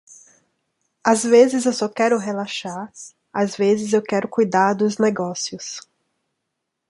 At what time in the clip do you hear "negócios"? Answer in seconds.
4.97-5.79